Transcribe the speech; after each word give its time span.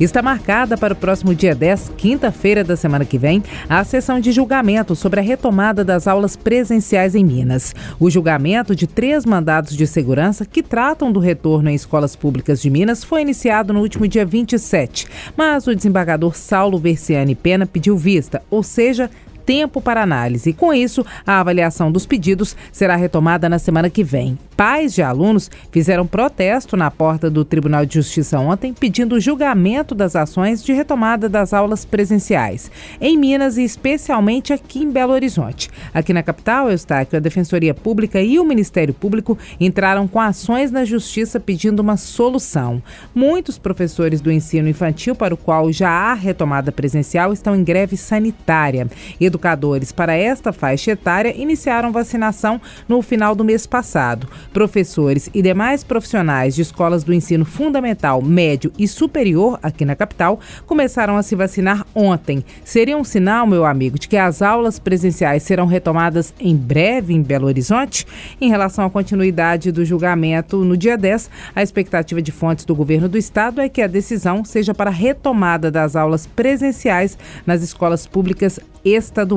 Está 0.00 0.22
marcada 0.22 0.76
para 0.76 0.94
o 0.94 0.96
próximo 0.96 1.34
dia 1.34 1.56
10, 1.56 1.94
quinta-feira 1.96 2.62
da 2.62 2.76
semana 2.76 3.04
que 3.04 3.18
vem, 3.18 3.42
a 3.68 3.82
sessão 3.82 4.20
de 4.20 4.30
julgamento 4.30 4.94
sobre 4.94 5.18
a 5.18 5.22
retomada 5.22 5.84
das 5.84 6.06
aulas 6.06 6.36
presenciais 6.36 7.16
em 7.16 7.24
Minas. 7.24 7.74
O 7.98 8.08
julgamento 8.08 8.76
de 8.76 8.86
três 8.86 9.26
mandados 9.26 9.76
de 9.76 9.88
segurança 9.88 10.46
que 10.46 10.62
tratam 10.62 11.10
do 11.10 11.18
retorno 11.18 11.68
em 11.68 11.74
escolas 11.74 12.14
públicas 12.14 12.62
de 12.62 12.70
Minas 12.70 13.02
foi 13.02 13.22
iniciado 13.22 13.72
no 13.72 13.80
último 13.80 14.06
dia 14.06 14.24
27, 14.24 15.08
mas 15.36 15.66
o 15.66 15.74
desembargador 15.74 16.36
Saulo 16.36 16.78
Versiani 16.78 17.34
Pena 17.34 17.66
pediu 17.66 17.96
vista, 17.96 18.40
ou 18.48 18.62
seja, 18.62 19.10
tempo 19.48 19.80
para 19.80 20.02
análise. 20.02 20.52
Com 20.52 20.74
isso, 20.74 21.06
a 21.26 21.40
avaliação 21.40 21.90
dos 21.90 22.04
pedidos 22.04 22.54
será 22.70 22.96
retomada 22.96 23.48
na 23.48 23.58
semana 23.58 23.88
que 23.88 24.04
vem. 24.04 24.38
Pais 24.54 24.92
de 24.92 25.00
alunos 25.00 25.50
fizeram 25.70 26.06
protesto 26.06 26.76
na 26.76 26.90
porta 26.90 27.30
do 27.30 27.44
Tribunal 27.46 27.86
de 27.86 27.94
Justiça 27.94 28.38
ontem, 28.38 28.74
pedindo 28.74 29.14
o 29.14 29.20
julgamento 29.20 29.94
das 29.94 30.14
ações 30.16 30.62
de 30.62 30.72
retomada 30.72 31.28
das 31.30 31.54
aulas 31.54 31.84
presenciais, 31.84 32.70
em 33.00 33.16
Minas 33.16 33.56
e 33.56 33.62
especialmente 33.62 34.52
aqui 34.52 34.80
em 34.80 34.90
Belo 34.90 35.12
Horizonte. 35.12 35.70
Aqui 35.94 36.12
na 36.12 36.22
capital, 36.22 36.70
Eustáquio, 36.70 37.16
a 37.16 37.20
Defensoria 37.20 37.72
Pública 37.72 38.20
e 38.20 38.38
o 38.38 38.44
Ministério 38.44 38.92
Público 38.92 39.38
entraram 39.58 40.06
com 40.06 40.20
ações 40.20 40.70
na 40.70 40.84
Justiça 40.84 41.40
pedindo 41.40 41.80
uma 41.80 41.96
solução. 41.96 42.82
Muitos 43.14 43.56
professores 43.56 44.20
do 44.20 44.30
ensino 44.30 44.68
infantil, 44.68 45.14
para 45.14 45.32
o 45.32 45.38
qual 45.38 45.72
já 45.72 45.88
há 45.88 46.12
retomada 46.12 46.70
presencial, 46.70 47.32
estão 47.32 47.54
em 47.56 47.64
greve 47.64 47.96
sanitária. 47.96 48.88
Educadores 49.38 49.92
para 49.92 50.16
esta 50.16 50.52
faixa 50.52 50.90
etária 50.90 51.32
iniciaram 51.36 51.92
vacinação 51.92 52.60
no 52.88 53.00
final 53.00 53.36
do 53.36 53.44
mês 53.44 53.68
passado. 53.68 54.26
Professores 54.52 55.30
e 55.32 55.40
demais 55.40 55.84
profissionais 55.84 56.56
de 56.56 56.62
escolas 56.62 57.04
do 57.04 57.14
ensino 57.14 57.44
fundamental, 57.44 58.20
médio 58.20 58.72
e 58.76 58.88
superior 58.88 59.56
aqui 59.62 59.84
na 59.84 59.94
capital 59.94 60.40
começaram 60.66 61.16
a 61.16 61.22
se 61.22 61.36
vacinar 61.36 61.86
ontem. 61.94 62.44
Seria 62.64 62.96
um 62.96 63.04
sinal, 63.04 63.46
meu 63.46 63.64
amigo, 63.64 63.96
de 63.96 64.08
que 64.08 64.16
as 64.16 64.42
aulas 64.42 64.80
presenciais 64.80 65.44
serão 65.44 65.66
retomadas 65.66 66.34
em 66.40 66.56
breve 66.56 67.14
em 67.14 67.22
Belo 67.22 67.46
Horizonte? 67.46 68.04
Em 68.40 68.50
relação 68.50 68.84
à 68.84 68.90
continuidade 68.90 69.70
do 69.70 69.84
julgamento 69.84 70.64
no 70.64 70.76
dia 70.76 70.98
10, 70.98 71.30
a 71.54 71.62
expectativa 71.62 72.20
de 72.20 72.32
fontes 72.32 72.64
do 72.64 72.74
governo 72.74 73.08
do 73.08 73.16
estado 73.16 73.60
é 73.60 73.68
que 73.68 73.82
a 73.82 73.86
decisão 73.86 74.44
seja 74.44 74.74
para 74.74 74.90
a 74.90 74.92
retomada 74.92 75.70
das 75.70 75.94
aulas 75.94 76.26
presenciais 76.26 77.16
nas 77.46 77.62
escolas 77.62 78.04
públicas 78.04 78.58
estaduais. 78.84 79.27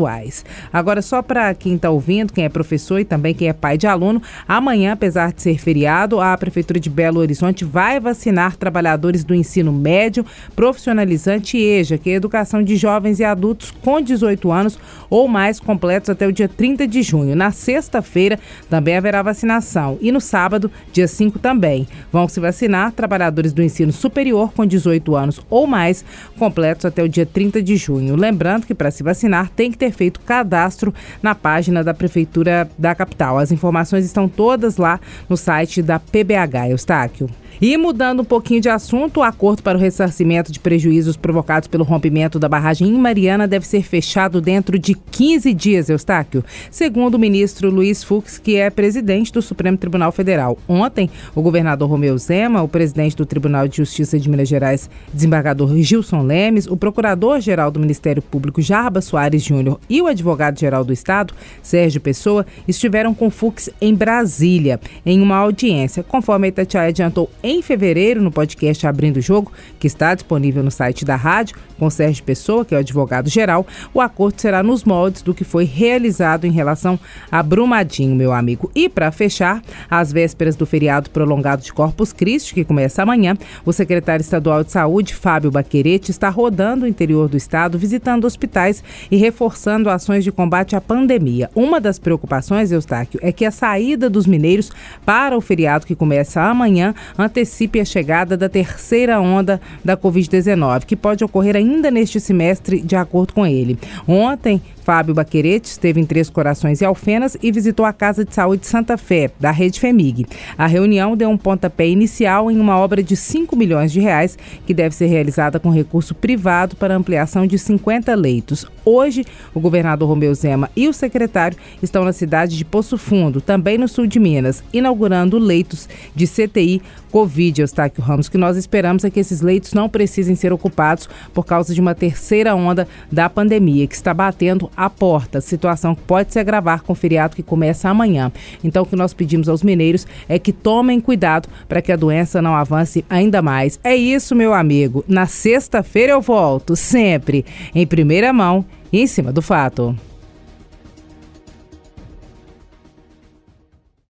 Agora, 0.72 1.02
só 1.02 1.22
para 1.22 1.53
quem 1.53 1.75
está 1.75 1.89
ouvindo, 1.89 2.34
quem 2.34 2.45
é 2.45 2.50
professor 2.50 3.00
e 3.00 3.06
também 3.06 3.34
quem 3.34 3.47
é 3.47 3.53
pai 3.53 3.78
de 3.78 3.88
aluno, 3.88 4.22
amanhã, 4.47 4.94
apesar 4.94 5.34
de 5.34 5.42
ser 5.42 5.59
feriado, 5.59 6.20
a 6.20 6.38
Prefeitura 6.38 6.80
de 6.80 6.89
Belo 6.89 7.20
Horizonte 7.20 7.66
vai 7.66 8.00
vacinar 8.00 8.56
trabalhadores 8.56 9.23
do 9.23 9.36
ensino 9.36 9.72
médio, 9.72 10.25
profissionalizante 10.56 11.58
e 11.58 11.80
EJA, 11.80 11.97
que 11.97 12.09
é 12.09 12.14
educação 12.14 12.64
de 12.64 12.75
jovens 12.75 13.19
e 13.19 13.23
adultos 13.23 13.72
com 13.72 14.02
18 14.02 14.52
anos 14.52 14.80
ou 15.09 15.28
mais 15.28 15.59
completos 15.59 16.09
até 16.09 16.28
o 16.28 16.31
dia 16.31 16.47
30 16.47 16.88
de 16.88 17.02
junho. 17.02 17.36
Na 17.36 17.52
sexta-feira 17.52 18.39
também 18.69 18.95
haverá 18.95 19.22
vacinação 19.22 19.97
e 20.02 20.12
no 20.12 20.22
sábado, 20.22 20.72
dia 20.92 21.08
5 21.08 21.39
também. 21.39 21.88
Vão 22.12 22.28
se 22.28 22.39
vacinar 22.39 22.92
trabalhadores 22.92 23.53
do 23.53 23.62
ensino 23.62 23.92
superior 23.92 24.52
com 24.53 24.66
18 24.66 25.16
anos 25.16 25.42
ou 25.50 25.66
mais 25.66 26.03
completos 26.38 26.86
até 26.86 27.03
o 27.03 27.09
dia 27.09 27.25
30 27.25 27.62
de 27.62 27.75
junho. 27.75 28.16
Lembrando 28.16 28.66
que 28.66 28.75
para 28.75 28.92
se 28.92 29.03
vacinar 29.03 29.50
tem 29.50 29.70
que 29.72 29.77
ter 29.77 29.91
feito 29.91 30.19
cadastro 30.22 30.94
na 31.22 31.33
página 31.33 31.83
da 31.83 31.94
Prefeitura 31.94 32.69
da 32.77 32.94
capital. 32.94 33.38
As 33.38 33.52
informações 33.52 34.05
estão 34.05 34.28
todas 34.28 34.78
lá 34.78 35.00
no 35.30 35.38
site 35.38 35.81
da 35.81 36.00
PBH, 36.00 36.69
Eustáquio. 36.69 37.29
E 37.59 37.75
mudando 37.78 38.22
um 38.22 38.25
pouquinho 38.25 38.62
de 38.62 38.69
assunto, 38.69 39.17
o 39.17 39.23
acordo 39.23 39.62
para 39.62 39.78
o 39.78 39.81
ressarcimento 39.81 40.51
de 40.51 40.59
prejuízos 40.59 41.17
provocados 41.17 41.67
pelo 41.67 41.84
rompimento 41.84 42.39
da 42.39 42.47
barragem 42.47 42.88
em 42.88 42.97
Mariana 42.97 43.47
deve 43.47 43.67
ser 43.67 43.84
fechado 43.84 44.39
dentro 44.39 44.79
de 44.79 44.95
15 44.95 45.53
dias, 45.53 45.89
Eustáquio, 45.89 46.44
segundo 46.69 47.16
o 47.16 47.19
ministro 47.19 47.69
Luiz 47.69 48.03
Fux, 48.03 48.38
que 48.38 48.56
é 48.56 48.69
presidente 48.69 49.31
do 49.31 49.41
Supremo 49.41 49.78
Tribunal 49.78 50.12
Federal. 50.12 50.57
Ontem, 50.67 51.09
o 51.35 51.41
governador 51.41 51.89
Romeu 51.89 52.17
Zema, 52.17 52.62
o 52.62 52.67
presidente 52.67 53.16
do 53.16 53.25
Tribunal 53.25 53.68
de 53.68 53.78
Justiça 53.78 54.19
de 54.19 54.29
Minas 54.29 54.47
Gerais, 54.47 54.89
desembargador 55.13 55.75
Gilson 55.78 56.23
Lemes, 56.23 56.68
o 56.68 56.78
procurador-geral 56.78 57.72
do 57.72 57.79
Ministério 57.79 58.22
Público, 58.22 58.62
Jarba 58.62 59.01
Soares 59.01 59.44
Júnior, 59.44 59.79
e 59.89 60.01
o 60.01 60.07
advogado-geral 60.07 60.83
do 60.83 60.94
Estado, 60.94 61.33
Sérgio 61.62 62.01
Pessoa, 62.01 62.45
estiveram 62.68 63.13
com 63.13 63.29
Fux 63.29 63.69
em 63.79 63.94
Brasília, 63.94 64.79
em 65.06 65.22
uma 65.22 65.38
audiência, 65.38 66.03
conforme 66.03 66.47
a 66.47 66.50
Itatiaia 66.50 66.89
adiantou 66.89 67.29
em 67.44 67.62
fevereiro 67.62 68.22
no 68.22 68.31
podcast 68.31 68.85
Abrindo 68.85 69.18
o 69.18 69.22
Jogo, 69.22 69.52
que 69.79 69.88
está 69.88 70.13
disponível 70.13 70.63
no 70.63 70.72
site 70.72 71.06
da 71.06 71.16
rádio, 71.16 71.57
com 71.81 71.90
Sérgio 71.90 72.24
Pessoa, 72.24 72.63
que 72.63 72.75
é 72.75 72.78
o 72.78 72.81
advogado-geral, 72.81 73.66
o 73.91 74.00
acordo 74.00 74.40
será 74.40 74.62
nos 74.62 74.84
moldes 74.84 75.24
do 75.24 75.34
que 75.34 75.44
foi 75.44 75.63
realizado 75.63 76.46
em 76.46 76.51
relação 76.51 77.00
a 77.31 77.41
Brumadinho, 77.41 78.16
meu 78.16 78.31
amigo. 78.31 78.69
E 78.75 78.88
para 78.88 79.12
fechar, 79.12 79.63
às 79.90 80.12
vésperas 80.12 80.56
do 80.56 80.66
feriado 80.66 81.09
prolongado 81.09 81.63
de 81.63 81.74
Corpus 81.74 82.13
Christi, 82.13 82.53
que 82.53 82.63
começa 82.63 83.01
amanhã, 83.01 83.35
o 83.66 83.74
secretário 83.74 84.22
estadual 84.22 84.63
de 84.63 84.72
Saúde, 84.72 85.16
Fábio 85.16 85.50
Baquerete, 85.50 86.12
está 86.12 86.30
rodando 86.30 86.85
o 86.85 86.88
interior 86.88 87.28
do 87.28 87.35
estado, 87.35 87.80
visitando 87.80 88.25
hospitais 88.25 88.84
e 89.09 89.16
reforçando 89.16 89.90
ações 89.90 90.24
de 90.24 90.31
combate 90.31 90.75
à 90.75 90.81
pandemia. 90.81 91.50
Uma 91.56 91.81
das 91.81 91.97
preocupações, 91.97 92.72
Eustáquio, 92.72 93.19
é 93.24 93.31
que 93.31 93.44
a 93.44 93.50
saída 93.50 94.07
dos 94.07 94.28
mineiros 94.28 94.72
para 95.03 95.35
o 95.35 95.41
feriado 95.41 95.88
que 95.88 95.96
começa 95.96 96.41
amanhã 96.41 96.94
antecipe 97.31 97.80
a 97.80 97.86
chegada 97.86 98.36
da 98.36 98.50
terceira 98.50 99.19
onda 99.19 99.62
da 99.84 99.96
Covid-19, 99.96 100.86
que 100.86 100.97
pode 100.97 101.24
ocorrer 101.24 101.56
ainda 101.56 101.90
neste 101.90 102.19
semestre, 102.19 102.81
de 102.81 102.96
acordo 102.96 103.34
com 103.34 103.47
ele. 103.47 103.80
Ontem, 104.06 104.62
Fábio 104.84 105.14
Baquerete 105.14 105.69
esteve 105.69 106.02
em 106.02 106.06
Três 106.06 106.30
Corações 106.30 106.81
e 106.81 106.86
Alfenas 106.86 107.38
e 107.42 107.52
visitou 107.52 107.86
a 107.86 107.94
Casa 107.94 108.25
de 108.25 108.34
Saúde 108.34 108.66
Santa 108.66 108.97
Fé, 108.97 109.31
da 109.40 109.52
Rede 109.52 109.80
FEMIG. 109.80 110.25
A 110.58 110.66
reunião 110.68 111.16
deu 111.16 111.30
um 111.30 111.38
pontapé 111.38 111.88
inicial 111.88 112.52
em 112.52 112.59
uma 112.59 112.78
obra 112.78 113.02
de 113.02 113.16
5 113.16 113.56
milhões 113.56 113.92
de 113.92 114.00
reais, 114.00 114.38
que 114.66 114.74
deve 114.74 114.96
ser 114.96 115.06
realizada 115.06 115.59
com 115.59 115.69
recurso 115.69 116.16
privado 116.16 116.75
para 116.75 116.96
ampliação 116.96 117.46
de 117.46 117.58
50 117.58 118.13
leitos. 118.16 118.66
Hoje, 118.84 119.24
o 119.53 119.59
governador 119.59 120.09
Romeu 120.09 120.34
Zema 120.34 120.69
e 120.75 120.88
o 120.88 120.94
secretário 120.94 121.58
estão 121.81 122.03
na 122.03 122.12
cidade 122.12 122.58
de 122.58 122.66
Poço 122.66 122.98
Fundo, 122.98 123.40
também 123.40 123.78
no 123.78 123.88
sul 123.88 124.08
de 124.08 124.19
Minas, 124.19 124.63
inaugurando 124.74 125.38
leitos 125.38 125.88
de 126.16 126.25
CTI 126.28 126.81
Covid, 127.21 127.61
Eustáquio 127.61 128.03
Ramos. 128.03 128.25
O 128.25 128.31
que 128.31 128.37
nós 128.37 128.57
esperamos 128.57 129.03
é 129.03 129.11
que 129.11 129.19
esses 129.19 129.41
leitos 129.41 129.75
não 129.75 129.87
precisem 129.87 130.33
ser 130.33 130.51
ocupados 130.51 131.07
por 131.31 131.45
causa 131.45 131.71
de 131.71 131.79
uma 131.79 131.93
terceira 131.93 132.55
onda 132.55 132.87
da 133.11 133.29
pandemia, 133.29 133.85
que 133.85 133.93
está 133.93 134.11
batendo 134.11 134.71
a 134.75 134.89
porta, 134.89 135.39
situação 135.39 135.93
que 135.93 136.01
pode 136.01 136.33
se 136.33 136.39
agravar 136.39 136.81
com 136.81 136.93
o 136.93 136.95
feriado 136.95 137.35
que 137.35 137.43
começa 137.43 137.87
amanhã. 137.87 138.31
Então, 138.63 138.81
o 138.81 138.85
que 138.87 138.95
nós 138.95 139.13
pedimos 139.13 139.47
aos 139.47 139.61
mineiros 139.61 140.07
é 140.27 140.39
que 140.39 140.51
tomem 140.51 140.99
cuidado 140.99 141.47
para 141.69 141.79
que 141.79 141.91
a 141.91 141.95
doença 141.95 142.41
não 142.41 142.55
avance 142.55 143.05
ainda 143.07 143.39
mais. 143.39 143.79
É 143.83 143.95
isso, 143.95 144.33
meu 144.33 144.51
amigo. 144.51 145.05
Na 145.07 145.27
sexta-feira 145.27 146.13
eu 146.13 146.21
volto, 146.21 146.75
sempre 146.75 147.45
em 147.75 147.85
primeira 147.85 148.33
mão 148.33 148.65
e 148.91 148.99
em 148.99 149.05
cima 149.05 149.31
do 149.31 149.43
fato. 149.43 149.95